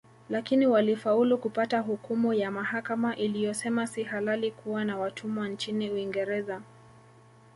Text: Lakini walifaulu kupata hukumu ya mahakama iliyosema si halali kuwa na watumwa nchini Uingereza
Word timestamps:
Lakini 0.29 0.67
walifaulu 0.67 1.37
kupata 1.37 1.79
hukumu 1.79 2.33
ya 2.33 2.51
mahakama 2.51 3.15
iliyosema 3.15 3.87
si 3.87 4.03
halali 4.03 4.51
kuwa 4.51 4.85
na 4.85 4.97
watumwa 4.97 5.49
nchini 5.49 5.91
Uingereza 5.91 6.61